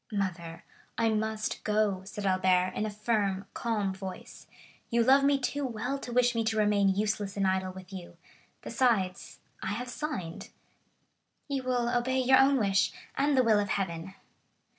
[0.11, 0.63] "Mother,
[0.97, 4.47] I must go," said Albert in a firm, calm voice;
[4.89, 8.17] "you love me too well to wish me to remain useless and idle with you;
[8.63, 10.45] besides, I have signed."
[11.51, 14.15] 50145m "You will obey your own wish and the will of Heaven!"